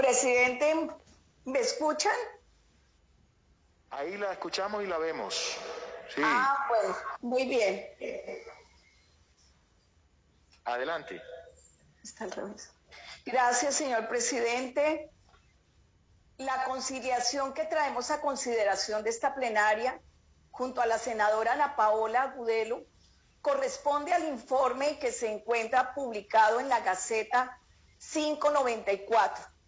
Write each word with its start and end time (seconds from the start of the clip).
Presidente, 0.00 0.88
¿me 1.44 1.58
escuchan? 1.58 2.16
Ahí 3.90 4.16
la 4.16 4.32
escuchamos 4.32 4.82
y 4.82 4.86
la 4.86 4.96
vemos. 4.96 5.58
Sí. 6.14 6.22
Ah, 6.24 6.66
bueno, 6.70 6.96
muy 7.20 7.44
bien. 7.44 7.86
Adelante. 10.64 11.20
Está 12.02 12.24
al 12.24 12.30
revés. 12.30 12.70
Gracias, 13.26 13.74
señor 13.74 14.08
presidente. 14.08 15.10
La 16.38 16.64
conciliación 16.64 17.52
que 17.52 17.66
traemos 17.66 18.10
a 18.10 18.22
consideración 18.22 19.04
de 19.04 19.10
esta 19.10 19.34
plenaria, 19.34 20.00
junto 20.50 20.80
a 20.80 20.86
la 20.86 20.98
senadora 20.98 21.52
Ana 21.52 21.76
Paola 21.76 22.22
Agudelo, 22.22 22.86
corresponde 23.42 24.14
al 24.14 24.24
informe 24.24 24.98
que 24.98 25.12
se 25.12 25.30
encuentra 25.30 25.92
publicado 25.92 26.58
en 26.58 26.70
la 26.70 26.80
Gaceta 26.80 27.60
594. 27.98 29.59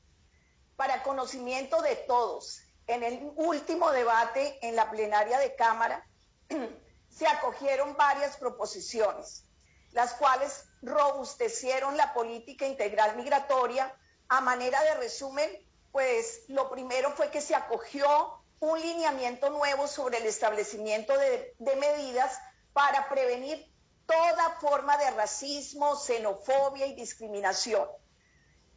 Para 0.82 1.04
conocimiento 1.04 1.80
de 1.80 1.94
todos, 1.94 2.60
en 2.88 3.04
el 3.04 3.30
último 3.36 3.92
debate 3.92 4.58
en 4.66 4.74
la 4.74 4.90
plenaria 4.90 5.38
de 5.38 5.54
Cámara 5.54 6.04
se 7.08 7.24
acogieron 7.24 7.96
varias 7.96 8.36
proposiciones, 8.36 9.44
las 9.92 10.14
cuales 10.14 10.64
robustecieron 10.82 11.96
la 11.96 12.12
política 12.12 12.66
integral 12.66 13.16
migratoria. 13.16 13.96
A 14.26 14.40
manera 14.40 14.82
de 14.82 14.94
resumen, 14.94 15.48
pues 15.92 16.40
lo 16.48 16.68
primero 16.68 17.12
fue 17.12 17.30
que 17.30 17.40
se 17.40 17.54
acogió 17.54 18.42
un 18.58 18.80
lineamiento 18.80 19.50
nuevo 19.50 19.86
sobre 19.86 20.18
el 20.18 20.26
establecimiento 20.26 21.16
de, 21.16 21.54
de 21.60 21.76
medidas 21.76 22.36
para 22.72 23.08
prevenir 23.08 23.72
toda 24.04 24.58
forma 24.60 24.96
de 24.96 25.12
racismo, 25.12 25.94
xenofobia 25.94 26.86
y 26.86 26.96
discriminación. 26.96 27.88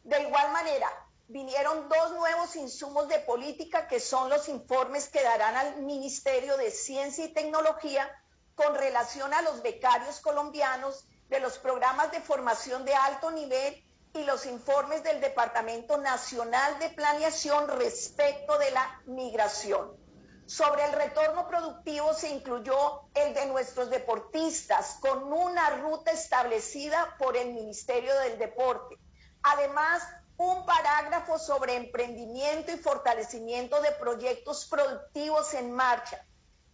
De 0.03 0.21
igual 0.21 0.51
manera, 0.51 0.87
vinieron 1.27 1.89
dos 1.89 2.11
nuevos 2.11 2.55
insumos 2.55 3.07
de 3.07 3.20
política 3.20 3.88
que 3.88 3.99
son 3.99 4.29
los 4.29 4.47
informes 4.47 5.09
que 5.09 5.23
darán 5.23 5.55
al 5.55 5.81
Ministerio 5.81 6.57
de 6.57 6.71
Ciencia 6.71 7.26
y 7.26 7.34
Tecnología 7.34 8.09
con 8.54 8.76
relación 8.76 9.34
a 9.34 9.41
los 9.41 9.62
becarios 9.62 10.20
colombianos 10.20 11.07
de 11.29 11.40
los 11.40 11.57
programas 11.57 12.12
de 12.12 12.21
formación 12.21 12.85
de 12.85 12.93
alto 12.93 13.31
nivel 13.31 13.84
y 14.13 14.23
los 14.23 14.46
informes 14.46 15.03
del 15.03 15.20
Departamento 15.20 15.98
Nacional 15.98 16.79
de 16.79 16.90
Planeación 16.90 17.68
respecto 17.68 18.57
de 18.57 18.71
la 18.71 19.01
migración. 19.05 19.98
Sobre 20.46 20.85
el 20.85 20.93
retorno 20.93 21.48
productivo 21.48 22.13
se 22.13 22.29
incluyó 22.29 23.09
el 23.15 23.34
de 23.34 23.48
nuestros 23.48 23.90
deportistas 23.90 24.98
con 25.01 25.34
una 25.34 25.71
ruta 25.71 26.12
establecida 26.12 27.15
por 27.18 27.35
el 27.35 27.51
Ministerio 27.53 28.13
del 28.20 28.37
Deporte. 28.37 28.96
Además, 29.41 30.03
un 30.37 30.65
parágrafo 30.65 31.39
sobre 31.39 31.75
emprendimiento 31.75 32.71
y 32.71 32.77
fortalecimiento 32.77 33.81
de 33.81 33.91
proyectos 33.93 34.65
productivos 34.65 35.53
en 35.53 35.71
marcha, 35.71 36.25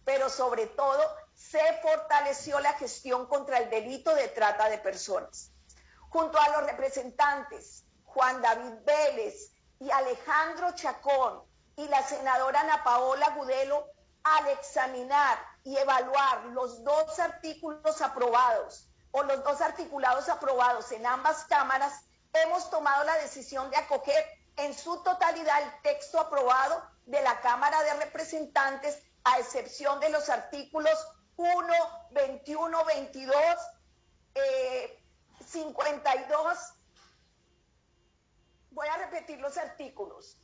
pero 0.04 0.28
sobre 0.28 0.66
todo 0.66 1.02
se 1.34 1.60
fortaleció 1.80 2.58
la 2.60 2.72
gestión 2.74 3.26
contra 3.26 3.58
el 3.58 3.70
delito 3.70 4.14
de 4.14 4.28
trata 4.28 4.68
de 4.68 4.78
personas. 4.78 5.50
Junto 6.08 6.38
a 6.38 6.48
los 6.48 6.66
representantes 6.66 7.84
Juan 8.04 8.42
David 8.42 8.84
Vélez 8.84 9.52
y 9.80 9.90
Alejandro 9.90 10.72
Chacón 10.74 11.42
y 11.76 11.88
la 11.88 12.02
senadora 12.06 12.60
Ana 12.60 12.84
Paola 12.84 13.30
Gudelo, 13.30 13.86
al 14.24 14.48
examinar 14.48 15.38
y 15.64 15.76
evaluar 15.76 16.44
los 16.46 16.84
dos 16.84 17.18
artículos 17.18 18.00
aprobados 18.02 18.88
o 19.10 19.22
los 19.22 19.42
dos 19.42 19.60
articulados 19.60 20.28
aprobados 20.28 20.92
en 20.92 21.06
ambas 21.06 21.44
cámaras, 21.44 22.04
hemos 22.32 22.70
tomado 22.70 23.04
la 23.04 23.16
decisión 23.18 23.70
de 23.70 23.76
acoger 23.76 24.24
en 24.56 24.74
su 24.74 25.02
totalidad 25.02 25.62
el 25.62 25.82
texto 25.82 26.20
aprobado 26.20 26.82
de 27.06 27.20
la 27.22 27.40
Cámara 27.40 27.82
de 27.82 27.94
Representantes, 28.04 29.02
a 29.24 29.38
excepción 29.38 30.00
de 30.00 30.10
los 30.10 30.28
artículos 30.28 30.98
1, 31.36 31.74
21, 32.10 32.84
22, 32.84 33.36
52. 35.46 36.58
Voy 38.70 38.88
a 38.88 38.96
repetir 38.96 39.40
los 39.40 39.56
artículos. 39.58 40.38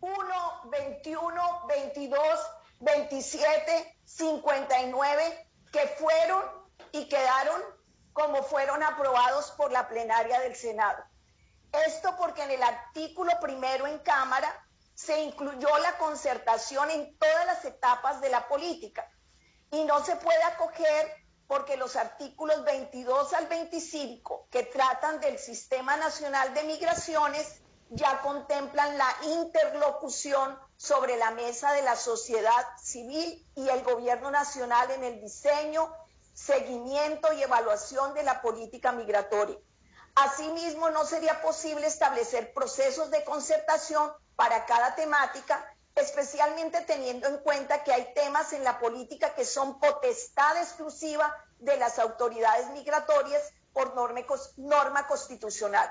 1, 0.00 0.60
21, 0.70 1.66
22, 1.66 2.40
27, 2.80 3.98
59, 4.04 5.48
que 5.72 5.86
fueron 5.88 6.44
y 6.92 7.08
quedaron 7.08 7.79
como 8.12 8.42
fueron 8.42 8.82
aprobados 8.82 9.50
por 9.52 9.70
la 9.72 9.88
plenaria 9.88 10.40
del 10.40 10.56
Senado. 10.56 11.02
Esto 11.72 12.16
porque 12.16 12.42
en 12.42 12.50
el 12.50 12.62
artículo 12.62 13.32
primero 13.40 13.86
en 13.86 13.98
Cámara 14.00 14.52
se 14.94 15.20
incluyó 15.22 15.78
la 15.78 15.96
concertación 15.98 16.90
en 16.90 17.16
todas 17.18 17.46
las 17.46 17.64
etapas 17.64 18.20
de 18.20 18.28
la 18.28 18.48
política 18.48 19.08
y 19.70 19.84
no 19.84 20.04
se 20.04 20.16
puede 20.16 20.42
acoger 20.42 21.14
porque 21.46 21.76
los 21.76 21.96
artículos 21.96 22.64
22 22.64 23.32
al 23.32 23.46
25 23.46 24.48
que 24.50 24.64
tratan 24.64 25.20
del 25.20 25.38
Sistema 25.38 25.96
Nacional 25.96 26.54
de 26.54 26.64
Migraciones 26.64 27.60
ya 27.90 28.20
contemplan 28.20 28.96
la 28.96 29.16
interlocución 29.22 30.56
sobre 30.76 31.16
la 31.16 31.32
mesa 31.32 31.72
de 31.72 31.82
la 31.82 31.96
sociedad 31.96 32.66
civil 32.80 33.44
y 33.56 33.68
el 33.68 33.82
gobierno 33.82 34.30
nacional 34.30 34.90
en 34.92 35.02
el 35.02 35.20
diseño, 35.20 35.92
seguimiento 36.44 37.32
y 37.32 37.42
evaluación 37.42 38.14
de 38.14 38.22
la 38.22 38.40
política 38.40 38.92
migratoria. 38.92 39.58
Asimismo, 40.14 40.90
no 40.90 41.04
sería 41.04 41.40
posible 41.42 41.86
establecer 41.86 42.52
procesos 42.54 43.10
de 43.10 43.22
concertación 43.24 44.10
para 44.36 44.64
cada 44.64 44.94
temática, 44.94 45.64
especialmente 45.94 46.80
teniendo 46.82 47.28
en 47.28 47.38
cuenta 47.38 47.84
que 47.84 47.92
hay 47.92 48.14
temas 48.14 48.52
en 48.54 48.64
la 48.64 48.78
política 48.78 49.34
que 49.34 49.44
son 49.44 49.78
potestad 49.78 50.56
exclusiva 50.56 51.34
de 51.58 51.76
las 51.76 51.98
autoridades 51.98 52.70
migratorias 52.70 53.42
por 53.72 53.94
norma, 53.94 55.06
constitucional, 55.06 55.88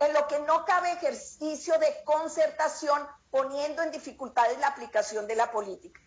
en 0.00 0.12
lo 0.12 0.26
que 0.26 0.40
no 0.40 0.64
cabe 0.64 0.92
ejercicio 0.92 1.78
de 1.78 2.02
concertación 2.04 3.06
poniendo 3.30 3.82
en 3.82 3.92
dificultades 3.92 4.58
la 4.58 4.66
aplicación 4.66 5.26
de 5.26 5.36
la 5.36 5.50
política. 5.50 6.00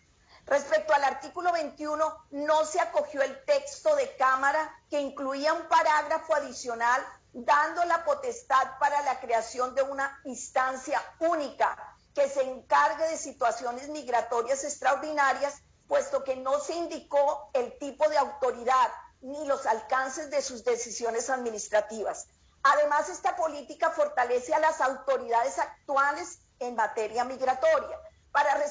Respecto 0.46 0.94
al 0.94 1.02
artículo 1.02 1.50
21, 1.50 2.26
no 2.30 2.64
se 2.64 2.80
acogió 2.80 3.20
el 3.20 3.44
texto 3.44 3.96
de 3.96 4.14
Cámara 4.16 4.80
que 4.88 5.00
incluía 5.00 5.52
un 5.52 5.66
parágrafo 5.68 6.36
adicional 6.36 7.04
dando 7.32 7.84
la 7.84 8.04
potestad 8.04 8.78
para 8.78 9.02
la 9.02 9.18
creación 9.18 9.74
de 9.74 9.82
una 9.82 10.20
instancia 10.24 11.02
única 11.18 11.76
que 12.14 12.28
se 12.28 12.42
encargue 12.42 13.08
de 13.08 13.18
situaciones 13.18 13.88
migratorias 13.88 14.62
extraordinarias, 14.62 15.62
puesto 15.88 16.22
que 16.22 16.36
no 16.36 16.60
se 16.60 16.74
indicó 16.74 17.50
el 17.52 17.76
tipo 17.78 18.08
de 18.08 18.16
autoridad 18.16 18.92
ni 19.22 19.46
los 19.46 19.66
alcances 19.66 20.30
de 20.30 20.42
sus 20.42 20.64
decisiones 20.64 21.28
administrativas. 21.28 22.28
Además, 22.62 23.08
esta 23.08 23.34
política 23.34 23.90
fortalece 23.90 24.54
a 24.54 24.60
las 24.60 24.80
autoridades 24.80 25.58
actuales 25.58 26.38
en 26.60 26.76
materia 26.76 27.24
migratoria 27.24 27.98
para 28.36 28.62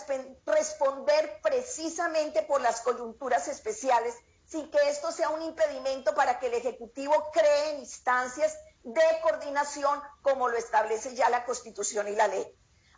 responder 0.46 1.42
precisamente 1.42 2.44
por 2.44 2.62
las 2.62 2.82
coyunturas 2.82 3.48
especiales, 3.48 4.14
sin 4.46 4.70
que 4.70 4.78
esto 4.90 5.12
sea 5.12 5.30
un 5.30 5.42
impedimento 5.42 6.14
para 6.14 6.38
que 6.38 6.46
el 6.46 6.54
Ejecutivo 6.54 7.32
cree 7.34 7.80
instancias 7.80 8.56
de 8.84 9.02
coordinación 9.24 10.00
como 10.22 10.50
lo 10.50 10.56
establece 10.56 11.16
ya 11.16 11.32
la 11.32 11.46
Constitución 11.46 12.08
y 12.08 12.12
la 12.12 12.28
ley. 12.28 12.46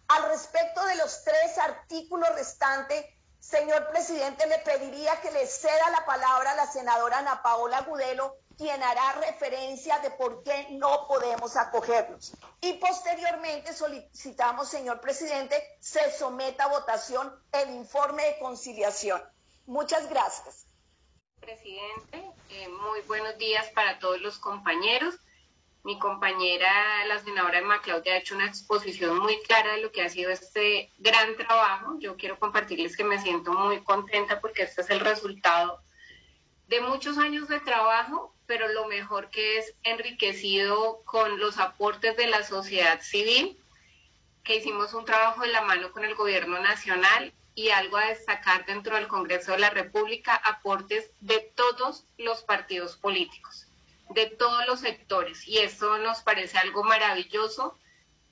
Al 0.10 0.24
respecto 0.24 0.86
de 0.88 0.96
los 0.96 1.24
tres 1.24 1.58
artículos 1.58 2.36
restantes, 2.36 3.06
señor 3.40 3.88
presidente, 3.88 4.46
le 4.48 4.60
pediría 4.60 5.22
que 5.22 5.32
le 5.32 5.48
ceda 5.48 5.90
la 5.92 6.06
palabra 6.06 6.52
a 6.52 6.56
la 6.56 6.68
senadora 6.70 7.20
Ana 7.20 7.42
Paola 7.42 7.80
Gudelo 7.84 8.36
quien 8.58 8.82
hará 8.82 9.14
referencia 9.14 10.00
de 10.00 10.12
por 10.12 10.44
qué 10.44 10.68
no 10.72 11.08
podemos 11.08 11.56
acogerlos. 11.56 12.34
Y 12.62 12.74
posteriormente 12.74 13.74
solicitamos, 13.74 14.68
señor 14.68 15.00
presidente, 15.00 15.56
se 15.80 16.12
someta 16.12 16.66
a 16.66 16.70
votación 16.70 17.32
el 17.52 17.76
informe 17.76 18.24
de 18.24 18.40
conciliación. 18.40 19.22
Muchas 19.68 20.10
gracias. 20.10 20.66
Presidente, 21.40 22.32
eh, 22.50 22.68
muy 22.68 23.02
buenos 23.02 23.38
días 23.38 23.70
para 23.70 24.00
todos 24.00 24.20
los 24.22 24.40
compañeros. 24.40 25.16
Mi 25.84 26.00
compañera, 26.00 27.06
la 27.06 27.20
senadora 27.20 27.60
Emma 27.60 27.82
Claudia, 27.82 28.16
ha 28.16 28.18
hecho 28.18 28.36
una 28.36 28.48
exposición 28.48 29.20
muy 29.20 29.40
clara 29.44 29.74
de 29.74 29.82
lo 29.82 29.92
que 29.92 30.02
ha 30.02 30.10
sido 30.10 30.32
este 30.32 30.92
gran 30.98 31.38
trabajo. 31.38 31.96
Yo 32.00 32.18
quiero 32.18 32.40
compartirles 32.40 32.98
que 32.98 33.04
me 33.04 33.22
siento 33.22 33.54
muy 33.54 33.84
contenta 33.84 34.42
porque 34.42 34.64
este 34.64 34.82
es 34.82 34.90
el 34.90 35.00
resultado 35.00 35.82
de 36.68 36.82
muchos 36.82 37.18
años 37.18 37.48
de 37.48 37.60
trabajo, 37.60 38.34
pero 38.46 38.68
lo 38.70 38.88
mejor 38.88 39.30
que 39.30 39.58
es 39.58 39.74
enriquecido 39.84 41.02
con 41.06 41.40
los 41.40 41.58
aportes 41.58 42.16
de 42.18 42.28
la 42.28 42.44
sociedad 42.44 43.02
civil, 43.02 43.58
que 44.44 44.58
hicimos 44.58 44.94
un 44.94 45.06
trabajo 45.06 45.42
de 45.42 45.50
la 45.50 45.62
mano 45.62 45.92
con 45.92 46.06
el 46.06 46.16
gobierno 46.16 46.60
nacional 46.60 47.34
y 47.56 47.70
algo 47.70 47.98
a 47.98 48.06
destacar 48.08 48.66
dentro 48.66 48.96
del 48.96 49.08
Congreso 49.08 49.52
de 49.54 49.60
la 49.60 49.70
República, 49.70 50.36
aportes 50.36 51.10
de 51.22 51.40
todos 51.56 52.06
los 52.18 52.44
partidos 52.44 52.96
políticos. 52.96 53.64
de 54.10 54.28
todos 54.28 54.66
los 54.68 54.80
sectores 54.80 55.46
y 55.48 55.58
esto 55.58 55.98
nos 55.98 56.22
parece 56.22 56.58
algo 56.58 56.82
maravilloso. 56.84 57.78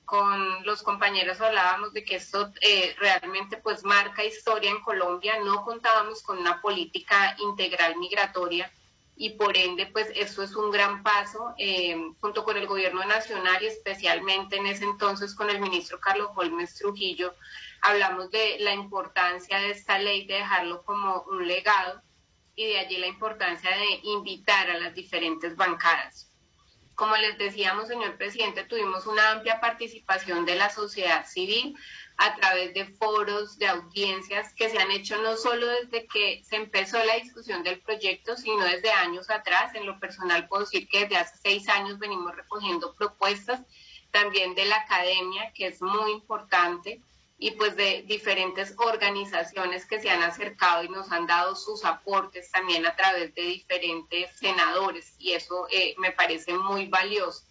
Con 0.06 0.64
los 0.64 0.82
compañeros 0.82 1.40
hablábamos 1.40 1.92
de 1.92 2.04
que 2.04 2.16
esto 2.16 2.52
eh, 2.62 2.94
realmente 2.98 3.58
pues 3.58 3.84
marca 3.84 4.24
historia 4.24 4.70
en 4.70 4.80
Colombia. 4.80 5.40
No 5.44 5.64
contábamos 5.64 6.22
con 6.22 6.38
una 6.38 6.62
política 6.62 7.36
integral 7.40 7.96
migratoria 7.96 8.72
y 9.16 9.30
por 9.30 9.56
ende 9.56 9.86
pues 9.86 10.08
eso 10.14 10.42
es 10.42 10.54
un 10.54 10.70
gran 10.70 11.02
paso 11.02 11.54
eh, 11.58 11.96
junto 12.20 12.44
con 12.44 12.56
el 12.56 12.66
gobierno 12.66 13.04
nacional 13.04 13.62
y 13.62 13.66
especialmente 13.66 14.56
en 14.56 14.66
ese 14.66 14.84
entonces 14.84 15.34
con 15.34 15.50
el 15.50 15.60
ministro 15.60 15.98
Carlos 15.98 16.30
Holmes 16.36 16.74
Trujillo 16.74 17.34
hablamos 17.80 18.30
de 18.30 18.58
la 18.60 18.74
importancia 18.74 19.58
de 19.58 19.70
esta 19.70 19.98
ley 19.98 20.26
de 20.26 20.34
dejarlo 20.34 20.84
como 20.84 21.22
un 21.22 21.48
legado 21.48 22.02
y 22.54 22.66
de 22.66 22.78
allí 22.78 22.98
la 22.98 23.06
importancia 23.06 23.70
de 23.70 24.00
invitar 24.02 24.70
a 24.70 24.78
las 24.78 24.94
diferentes 24.94 25.56
bancadas. 25.56 26.30
Como 26.96 27.14
les 27.18 27.36
decíamos, 27.36 27.88
señor 27.88 28.16
presidente, 28.16 28.64
tuvimos 28.64 29.06
una 29.06 29.32
amplia 29.32 29.60
participación 29.60 30.46
de 30.46 30.54
la 30.54 30.70
sociedad 30.70 31.26
civil 31.26 31.76
a 32.16 32.34
través 32.36 32.72
de 32.72 32.86
foros, 32.86 33.58
de 33.58 33.68
audiencias 33.68 34.54
que 34.54 34.70
se 34.70 34.78
han 34.78 34.90
hecho 34.90 35.20
no 35.20 35.36
solo 35.36 35.66
desde 35.66 36.06
que 36.06 36.42
se 36.42 36.56
empezó 36.56 37.04
la 37.04 37.16
discusión 37.16 37.62
del 37.62 37.80
proyecto, 37.80 38.34
sino 38.38 38.64
desde 38.64 38.90
años 38.92 39.28
atrás. 39.28 39.74
En 39.74 39.84
lo 39.84 40.00
personal 40.00 40.48
puedo 40.48 40.64
decir 40.64 40.88
que 40.88 41.00
desde 41.00 41.18
hace 41.18 41.36
seis 41.36 41.68
años 41.68 41.98
venimos 41.98 42.34
recogiendo 42.34 42.94
propuestas 42.94 43.60
también 44.10 44.54
de 44.54 44.64
la 44.64 44.76
academia, 44.76 45.52
que 45.52 45.66
es 45.66 45.82
muy 45.82 46.12
importante, 46.12 47.02
y 47.38 47.50
pues 47.52 47.76
de 47.76 48.02
diferentes 48.06 48.74
organizaciones 48.78 49.86
que 49.86 50.00
se 50.00 50.08
han 50.08 50.22
acercado 50.22 50.84
y 50.84 50.88
nos 50.88 51.12
han 51.12 51.26
dado 51.26 51.54
sus 51.54 51.84
aportes 51.84 52.50
también 52.50 52.86
a 52.86 52.96
través 52.96 53.34
de 53.34 53.42
diferentes 53.42 54.30
senadores, 54.38 55.14
y 55.18 55.32
eso 55.32 55.66
eh, 55.70 55.94
me 55.98 56.12
parece 56.12 56.54
muy 56.54 56.86
valioso. 56.86 57.44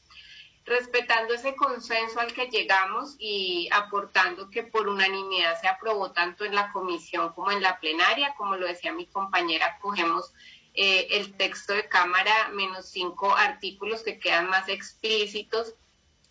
Respetando 0.65 1.35
ese 1.35 1.55
consenso 1.55 2.19
al 2.19 2.33
que 2.33 2.47
llegamos 2.47 3.15
y 3.19 3.69
aportando 3.71 4.49
que 4.49 4.63
por 4.63 4.87
unanimidad 4.87 5.61
se 5.61 5.67
aprobó 5.67 6.11
tanto 6.11 6.43
en 6.43 6.55
la 6.55 6.71
comisión 6.71 7.33
como 7.33 7.51
en 7.51 7.61
la 7.61 7.79
plenaria, 7.79 8.33
como 8.35 8.55
lo 8.55 8.65
decía 8.65 8.91
mi 8.91 9.05
compañera, 9.05 9.77
cogemos 9.79 10.33
eh, 10.73 11.07
el 11.11 11.37
texto 11.37 11.73
de 11.73 11.87
Cámara 11.87 12.49
menos 12.53 12.89
cinco 12.89 13.35
artículos 13.35 14.01
que 14.01 14.17
quedan 14.17 14.49
más 14.49 14.67
explícitos 14.67 15.75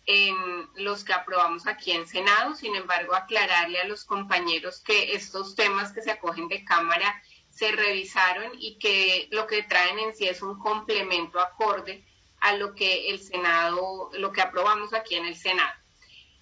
en 0.05 0.35
los 0.75 1.03
que 1.03 1.13
aprobamos 1.13 1.67
aquí 1.67 1.91
en 1.91 2.07
Senado. 2.07 2.55
Sin 2.55 2.75
embargo, 2.75 3.15
aclararle 3.15 3.79
a 3.79 3.87
los 3.87 4.05
compañeros 4.05 4.81
que 4.81 5.13
estos 5.13 5.55
temas 5.55 5.91
que 5.91 6.01
se 6.01 6.11
acogen 6.11 6.47
de 6.47 6.63
Cámara 6.63 7.21
se 7.49 7.71
revisaron 7.71 8.51
y 8.59 8.77
que 8.77 9.27
lo 9.31 9.47
que 9.47 9.63
traen 9.63 9.97
en 9.99 10.15
sí 10.15 10.27
es 10.27 10.41
un 10.41 10.59
complemento 10.59 11.39
acorde 11.39 12.05
a 12.41 12.53
lo 12.53 12.75
que 12.75 13.09
el 13.09 13.19
Senado, 13.19 14.11
lo 14.13 14.31
que 14.31 14.41
aprobamos 14.41 14.93
aquí 14.93 15.15
en 15.15 15.25
el 15.25 15.35
Senado. 15.35 15.73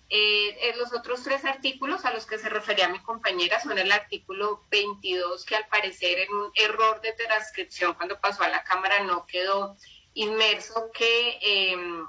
Eh, 0.09 0.75
los 0.77 0.93
otros 0.93 1.23
tres 1.23 1.43
artículos 1.45 2.05
a 2.05 2.13
los 2.13 2.25
que 2.25 2.37
se 2.37 2.49
refería 2.49 2.87
mi 2.89 2.99
compañera 2.99 3.59
son 3.59 3.79
el 3.79 3.91
artículo 3.91 4.63
22, 4.69 5.45
que 5.45 5.55
al 5.55 5.67
parecer 5.67 6.19
en 6.19 6.33
un 6.33 6.51
error 6.55 7.01
de 7.01 7.13
transcripción 7.13 7.93
cuando 7.95 8.19
pasó 8.19 8.43
a 8.43 8.49
la 8.49 8.63
Cámara 8.63 8.99
no 9.03 9.25
quedó 9.25 9.75
inmerso, 10.13 10.91
que 10.93 11.39
em, 11.41 12.05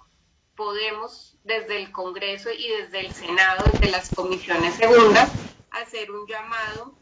podemos 0.56 1.36
desde 1.44 1.76
el 1.76 1.92
Congreso 1.92 2.50
y 2.50 2.68
desde 2.68 3.00
el 3.00 3.12
Senado, 3.12 3.64
desde 3.72 3.90
las 3.90 4.14
comisiones 4.14 4.74
segundas, 4.74 5.30
hacer 5.70 6.10
un 6.10 6.26
llamado 6.26 6.94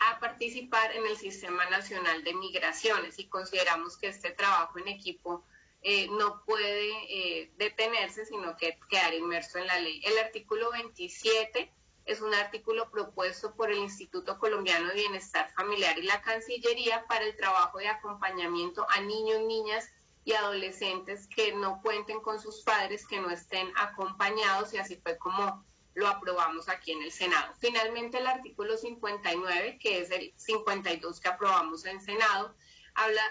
a 0.00 0.20
participar 0.20 0.94
en 0.94 1.06
el 1.06 1.16
Sistema 1.16 1.68
Nacional 1.70 2.24
de 2.24 2.34
Migraciones 2.34 3.18
y 3.18 3.26
consideramos 3.26 3.96
que 3.96 4.08
este 4.08 4.30
trabajo 4.30 4.78
en 4.78 4.88
equipo 4.88 5.44
eh, 5.82 6.08
no 6.10 6.42
puede 6.44 6.90
eh, 7.08 7.52
detenerse, 7.56 8.26
sino 8.26 8.56
que 8.56 8.78
quedar 8.88 9.14
inmerso 9.14 9.58
en 9.58 9.66
la 9.66 9.78
ley. 9.80 10.00
El 10.04 10.18
artículo 10.18 10.70
27 10.72 11.70
es 12.04 12.20
un 12.20 12.34
artículo 12.34 12.90
propuesto 12.90 13.54
por 13.54 13.70
el 13.70 13.78
Instituto 13.78 14.38
Colombiano 14.38 14.88
de 14.88 14.94
Bienestar 14.94 15.52
Familiar 15.54 15.98
y 15.98 16.02
la 16.02 16.22
Cancillería 16.22 17.04
para 17.06 17.24
el 17.24 17.36
trabajo 17.36 17.78
de 17.78 17.88
acompañamiento 17.88 18.86
a 18.88 19.00
niños, 19.00 19.40
niñas 19.42 19.88
y 20.28 20.34
adolescentes 20.34 21.26
que 21.26 21.54
no 21.54 21.80
cuenten 21.80 22.20
con 22.20 22.38
sus 22.38 22.60
padres, 22.60 23.06
que 23.06 23.18
no 23.18 23.30
estén 23.30 23.72
acompañados 23.78 24.74
y 24.74 24.76
así 24.76 24.96
fue 24.96 25.16
como 25.16 25.64
lo 25.94 26.06
aprobamos 26.06 26.68
aquí 26.68 26.92
en 26.92 27.02
el 27.02 27.10
Senado. 27.10 27.54
Finalmente 27.58 28.18
el 28.18 28.26
artículo 28.26 28.76
59, 28.76 29.78
que 29.80 30.00
es 30.00 30.10
el 30.10 30.34
52 30.36 31.20
que 31.20 31.28
aprobamos 31.30 31.86
en 31.86 32.02
Senado, 32.02 32.54
habla, 32.94 33.22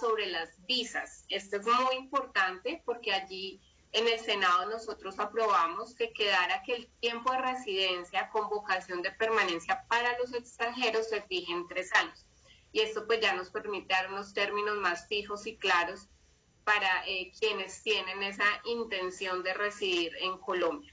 sobre 0.00 0.26
las 0.26 0.66
visas. 0.66 1.26
Esto 1.28 1.58
es 1.58 1.66
muy 1.66 1.94
importante 1.94 2.82
porque 2.84 3.12
allí 3.12 3.60
en 3.92 4.08
el 4.08 4.18
Senado 4.18 4.68
nosotros 4.68 5.20
aprobamos 5.20 5.94
que 5.94 6.12
quedara 6.12 6.60
que 6.64 6.74
el 6.74 6.88
tiempo 6.98 7.30
de 7.30 7.38
residencia 7.38 8.30
con 8.30 8.48
vocación 8.48 9.00
de 9.00 9.12
permanencia 9.12 9.84
para 9.88 10.18
los 10.18 10.34
extranjeros 10.34 11.08
se 11.08 11.22
fije 11.22 11.52
en 11.52 11.68
tres 11.68 11.94
años. 11.94 12.26
Y 12.72 12.80
esto 12.80 13.06
pues 13.06 13.20
ya 13.20 13.32
nos 13.32 13.50
permite 13.50 13.94
dar 13.94 14.10
unos 14.10 14.34
términos 14.34 14.76
más 14.78 15.06
fijos 15.06 15.46
y 15.46 15.56
claros 15.56 16.08
para 16.66 17.06
eh, 17.06 17.30
quienes 17.38 17.80
tienen 17.84 18.24
esa 18.24 18.44
intención 18.64 19.44
de 19.44 19.54
residir 19.54 20.12
en 20.20 20.36
Colombia. 20.38 20.92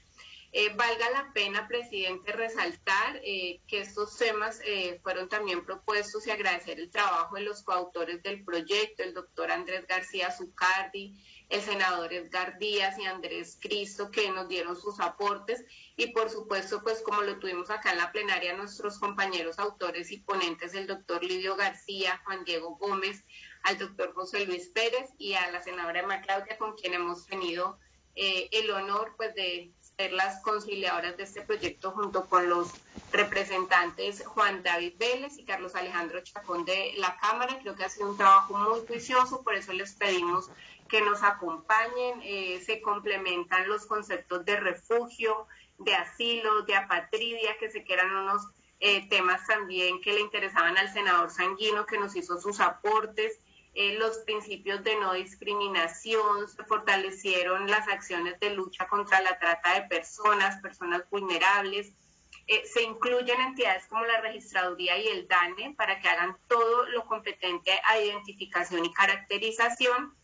Eh, 0.56 0.72
valga 0.76 1.10
la 1.10 1.32
pena, 1.32 1.66
presidente, 1.66 2.30
resaltar 2.30 3.20
eh, 3.24 3.60
que 3.66 3.80
estos 3.80 4.16
temas 4.16 4.60
eh, 4.64 5.00
fueron 5.02 5.28
también 5.28 5.64
propuestos 5.64 6.28
y 6.28 6.30
agradecer 6.30 6.78
el 6.78 6.90
trabajo 6.90 7.34
de 7.34 7.40
los 7.40 7.64
coautores 7.64 8.22
del 8.22 8.44
proyecto, 8.44 9.02
el 9.02 9.14
doctor 9.14 9.50
Andrés 9.50 9.84
García 9.88 10.30
Zucardi, 10.30 11.20
el 11.48 11.60
senador 11.60 12.12
Edgar 12.12 12.56
Díaz 12.60 12.96
y 13.00 13.04
Andrés 13.04 13.58
Cristo, 13.60 14.12
que 14.12 14.30
nos 14.30 14.46
dieron 14.46 14.80
sus 14.80 15.00
aportes 15.00 15.64
y 15.96 16.12
por 16.12 16.30
supuesto, 16.30 16.84
pues 16.84 17.02
como 17.02 17.22
lo 17.22 17.40
tuvimos 17.40 17.70
acá 17.70 17.90
en 17.90 17.98
la 17.98 18.12
plenaria, 18.12 18.56
nuestros 18.56 19.00
compañeros 19.00 19.58
autores 19.58 20.12
y 20.12 20.18
ponentes, 20.18 20.74
el 20.74 20.86
doctor 20.86 21.24
Lidio 21.24 21.56
García, 21.56 22.22
Juan 22.26 22.44
Diego 22.44 22.76
Gómez, 22.76 23.24
al 23.64 23.78
doctor 23.78 24.14
José 24.14 24.46
Luis 24.46 24.68
Pérez 24.68 25.10
y 25.18 25.34
a 25.34 25.50
la 25.50 25.62
senadora 25.62 26.00
Emma 26.00 26.20
Claudia, 26.20 26.56
con 26.56 26.74
quien 26.76 26.94
hemos 26.94 27.26
tenido 27.26 27.78
el 28.16 28.70
honor 28.70 29.14
pues 29.16 29.34
de 29.34 29.72
ser 29.96 30.12
las 30.12 30.40
conciliadoras 30.42 31.16
de 31.16 31.24
este 31.24 31.42
proyecto 31.42 31.92
junto 31.92 32.26
con 32.26 32.48
los 32.48 32.68
representantes 33.12 34.26
Juan 34.26 34.62
David 34.62 34.94
Vélez 34.98 35.38
y 35.38 35.44
Carlos 35.44 35.74
Alejandro 35.74 36.20
Chacón 36.22 36.64
de 36.64 36.94
la 36.96 37.16
Cámara. 37.18 37.58
Creo 37.60 37.76
que 37.76 37.84
ha 37.84 37.88
sido 37.88 38.10
un 38.10 38.16
trabajo 38.16 38.56
muy 38.56 38.86
juicioso, 38.86 39.42
por 39.42 39.54
eso 39.54 39.72
les 39.72 39.94
pedimos 39.94 40.50
que 40.88 41.00
nos 41.00 41.22
acompañen. 41.22 42.20
Eh, 42.22 42.62
se 42.64 42.80
complementan 42.80 43.68
los 43.68 43.86
conceptos 43.86 44.44
de 44.44 44.56
refugio, 44.56 45.46
de 45.78 45.94
asilo, 45.94 46.62
de 46.62 46.76
apatridia, 46.76 47.56
que 47.58 47.70
se 47.70 47.84
quedan 47.84 48.14
unos 48.14 48.42
eh, 48.80 49.08
temas 49.08 49.46
también 49.46 50.00
que 50.00 50.12
le 50.12 50.20
interesaban 50.20 50.76
al 50.76 50.92
senador 50.92 51.30
Sanguino, 51.30 51.86
que 51.86 51.98
nos 51.98 52.16
hizo 52.16 52.40
sus 52.40 52.60
aportes. 52.60 53.38
Eh, 53.76 53.96
los 53.98 54.18
principios 54.18 54.84
de 54.84 54.94
no 55.00 55.14
discriminación, 55.14 56.48
se 56.48 56.64
fortalecieron 56.64 57.68
las 57.68 57.88
acciones 57.88 58.38
de 58.38 58.50
lucha 58.50 58.86
contra 58.86 59.20
la 59.20 59.36
trata 59.38 59.74
de 59.74 59.88
personas, 59.88 60.60
personas 60.60 61.02
vulnerables. 61.10 61.92
Eh, 62.46 62.62
se 62.66 62.82
incluyen 62.82 63.40
entidades 63.40 63.86
como 63.86 64.04
la 64.04 64.20
registraduría 64.20 64.96
y 64.98 65.08
el 65.08 65.26
DANE 65.26 65.74
para 65.76 65.98
que 65.98 66.08
hagan 66.08 66.36
todo 66.46 66.86
lo 66.90 67.04
competente 67.06 67.72
a 67.84 67.98
identificación 67.98 68.84
y 68.84 68.92
caracterización 68.92 70.14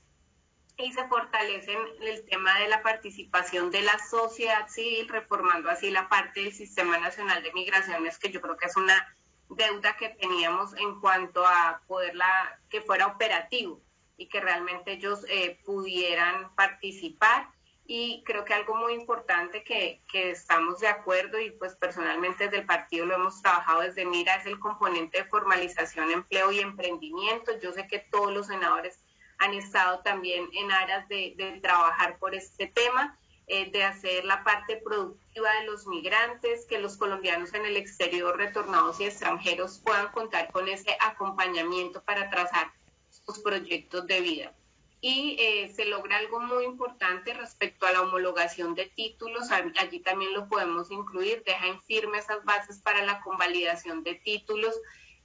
y 0.76 0.92
se 0.92 1.06
fortalecen 1.08 1.78
el 2.02 2.24
tema 2.26 2.58
de 2.60 2.68
la 2.68 2.82
participación 2.82 3.70
de 3.70 3.82
la 3.82 3.98
sociedad 4.10 4.68
civil, 4.68 5.08
reformando 5.08 5.70
así 5.70 5.90
la 5.90 6.08
parte 6.08 6.40
del 6.40 6.52
Sistema 6.52 6.98
Nacional 6.98 7.42
de 7.42 7.52
Migraciones, 7.52 8.18
que 8.18 8.30
yo 8.30 8.40
creo 8.40 8.56
que 8.56 8.66
es 8.66 8.76
una 8.76 9.16
deuda 9.50 9.96
que 9.96 10.10
teníamos 10.10 10.74
en 10.76 11.00
cuanto 11.00 11.46
a 11.46 11.82
poderla, 11.86 12.58
que 12.68 12.80
fuera 12.80 13.06
operativo 13.06 13.80
y 14.16 14.26
que 14.28 14.40
realmente 14.40 14.92
ellos 14.92 15.24
eh, 15.28 15.58
pudieran 15.64 16.54
participar. 16.54 17.48
Y 17.86 18.22
creo 18.24 18.44
que 18.44 18.54
algo 18.54 18.76
muy 18.76 18.92
importante 18.92 19.64
que, 19.64 20.00
que, 20.06 20.30
estamos 20.30 20.78
de 20.78 20.86
acuerdo 20.86 21.40
y 21.40 21.50
pues 21.50 21.74
personalmente 21.74 22.44
desde 22.44 22.58
el 22.58 22.66
partido 22.66 23.04
lo 23.04 23.16
hemos 23.16 23.42
trabajado 23.42 23.80
desde 23.80 24.04
Mira 24.04 24.36
es 24.36 24.46
el 24.46 24.60
componente 24.60 25.18
de 25.18 25.24
formalización, 25.24 26.10
empleo 26.10 26.52
y 26.52 26.60
emprendimiento. 26.60 27.58
Yo 27.58 27.72
sé 27.72 27.88
que 27.88 27.98
todos 27.98 28.32
los 28.32 28.46
senadores 28.46 29.02
han 29.38 29.54
estado 29.54 30.00
también 30.00 30.48
en 30.52 30.70
aras 30.70 31.08
de, 31.08 31.34
de 31.36 31.58
trabajar 31.60 32.18
por 32.18 32.34
este 32.34 32.68
tema 32.68 33.18
eh, 33.52 33.68
de 33.72 33.82
hacer 33.82 34.24
la 34.24 34.44
parte 34.44 34.76
productiva 34.76 35.52
de 35.54 35.66
los 35.66 35.84
migrantes, 35.88 36.66
que 36.66 36.78
los 36.78 36.96
colombianos 36.96 37.52
en 37.52 37.66
el 37.66 37.76
exterior 37.76 38.36
retornados 38.36 39.00
y 39.00 39.04
extranjeros 39.06 39.80
puedan 39.84 40.06
contar 40.12 40.52
con 40.52 40.68
ese 40.68 40.96
acompañamiento 41.00 42.00
para 42.02 42.30
trazar 42.30 42.70
sus 43.10 43.40
proyectos 43.40 44.06
de 44.06 44.20
vida. 44.20 44.54
Y 45.00 45.36
eh, 45.40 45.72
se 45.74 45.86
logra 45.86 46.18
algo 46.18 46.38
muy 46.38 46.64
importante 46.64 47.34
respecto 47.34 47.86
a 47.86 47.92
la 47.92 48.02
homologación 48.02 48.76
de 48.76 48.86
títulos, 48.86 49.50
allí 49.50 49.98
también 49.98 50.32
lo 50.32 50.48
podemos 50.48 50.92
incluir, 50.92 51.42
deja 51.44 51.66
en 51.66 51.82
firme 51.82 52.18
esas 52.18 52.44
bases 52.44 52.80
para 52.80 53.02
la 53.02 53.20
convalidación 53.20 54.04
de 54.04 54.14
títulos 54.14 54.76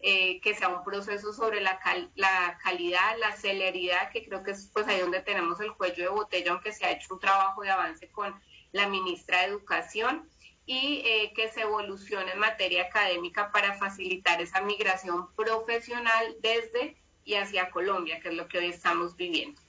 eh, 0.01 0.39
que 0.41 0.53
sea 0.53 0.69
un 0.69 0.83
proceso 0.83 1.33
sobre 1.33 1.61
la, 1.61 1.79
la 2.15 2.59
calidad, 2.63 3.17
la 3.17 3.31
celeridad, 3.35 4.11
que 4.11 4.23
creo 4.25 4.43
que 4.43 4.51
es 4.51 4.69
pues 4.73 4.87
ahí 4.87 4.99
donde 4.99 5.21
tenemos 5.21 5.59
el 5.61 5.73
cuello 5.73 6.03
de 6.03 6.09
botella, 6.09 6.51
aunque 6.51 6.73
se 6.73 6.85
ha 6.85 6.91
hecho 6.91 7.13
un 7.13 7.19
trabajo 7.19 7.61
de 7.61 7.71
avance 7.71 8.09
con 8.09 8.33
la 8.71 8.87
ministra 8.87 9.39
de 9.39 9.45
Educación 9.45 10.29
y 10.65 11.01
eh, 11.05 11.31
que 11.35 11.49
se 11.49 11.61
evolucione 11.61 12.31
en 12.31 12.39
materia 12.39 12.83
académica 12.83 13.51
para 13.51 13.77
facilitar 13.77 14.41
esa 14.41 14.61
migración 14.61 15.33
profesional 15.35 16.35
desde 16.41 16.97
y 17.23 17.35
hacia 17.35 17.71
Colombia, 17.71 18.19
que 18.19 18.29
es 18.29 18.35
lo 18.35 18.47
que 18.47 18.59
hoy 18.59 18.67
estamos 18.67 19.15
viviendo. 19.15 19.61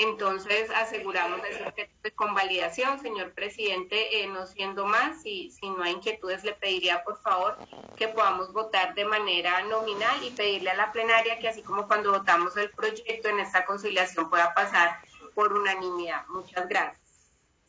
Entonces, 0.00 0.70
aseguramos 0.70 1.40
ese 1.50 1.90
de 2.04 2.10
convalidación, 2.12 3.00
señor 3.00 3.32
presidente, 3.32 4.22
eh, 4.22 4.28
no 4.28 4.46
siendo 4.46 4.86
más, 4.86 5.26
y 5.26 5.50
si 5.50 5.68
no 5.68 5.82
hay 5.82 5.94
inquietudes, 5.94 6.44
le 6.44 6.52
pediría 6.52 7.02
por 7.02 7.20
favor 7.20 7.58
que 7.96 8.06
podamos 8.06 8.52
votar 8.52 8.94
de 8.94 9.04
manera 9.04 9.60
nominal 9.62 10.22
y 10.22 10.30
pedirle 10.30 10.70
a 10.70 10.76
la 10.76 10.92
plenaria 10.92 11.40
que 11.40 11.48
así 11.48 11.62
como 11.62 11.88
cuando 11.88 12.12
votamos 12.12 12.56
el 12.56 12.70
proyecto 12.70 13.28
en 13.28 13.40
esta 13.40 13.64
conciliación 13.64 14.30
pueda 14.30 14.54
pasar 14.54 15.00
por 15.34 15.52
unanimidad. 15.52 16.24
Muchas 16.28 16.68
gracias. 16.68 17.07